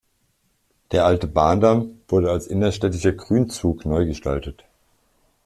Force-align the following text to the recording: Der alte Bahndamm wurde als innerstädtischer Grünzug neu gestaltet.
Der 0.93 1.05
alte 1.05 1.27
Bahndamm 1.27 1.99
wurde 2.07 2.31
als 2.31 2.47
innerstädtischer 2.47 3.11
Grünzug 3.11 3.85
neu 3.85 4.03
gestaltet. 4.07 4.65